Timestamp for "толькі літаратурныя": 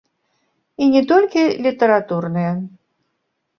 1.11-2.51